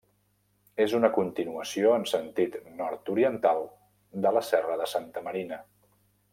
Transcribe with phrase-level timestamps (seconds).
[0.85, 3.63] És una continuació en sentit nord-oriental
[4.27, 5.65] de la serra de Santa Marina.